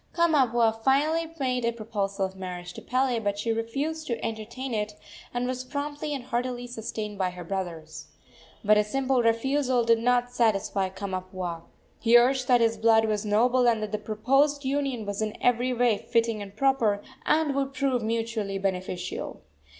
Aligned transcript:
Kamapuaa 0.15 0.81
finally 0.83 1.31
made 1.39 1.63
a 1.63 1.71
proposal 1.71 2.25
of 2.25 2.35
marriage 2.35 2.73
to 2.73 2.81
Pele; 2.81 3.19
but 3.19 3.37
she 3.37 3.51
refused 3.51 4.07
to 4.07 4.25
entertain 4.25 4.73
it, 4.73 4.95
and 5.31 5.45
was 5.45 5.63
promptly 5.63 6.11
and 6.15 6.23
heartily 6.23 6.65
sustained 6.65 7.19
by 7.19 7.29
her 7.29 7.43
brothers. 7.43 8.07
But 8.65 8.79
a 8.79 8.83
simple 8.83 9.21
refusal 9.21 9.83
did 9.83 9.99
not 9.99 10.31
satisfy 10.31 10.89
Kamapuaa. 10.89 11.65
He 11.99 12.17
urged 12.17 12.47
that 12.47 12.61
his 12.61 12.77
blood 12.77 13.05
was 13.05 13.27
noble, 13.27 13.67
and 13.67 13.79
that 13.83 13.91
the 13.91 13.99
proposed 13.99 14.65
union 14.65 15.05
was 15.05 15.21
in 15.21 15.37
every 15.39 15.71
way 15.71 15.99
fitting 15.99 16.41
and 16.41 16.55
proper, 16.57 17.03
and 17.27 17.53
would 17.53 17.75
prove 17.75 18.01
mutually 18.01 18.57
beneficial. 18.57 19.43